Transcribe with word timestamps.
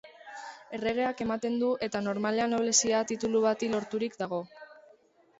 Erregeak 0.75 1.19
ematen 1.25 1.57
du 1.63 1.67
eta 1.87 2.01
normalean 2.05 2.51
noblezia 2.55 3.01
titulu 3.11 3.43
bati 3.43 3.69
loturik 3.75 4.17
dago. 4.23 4.41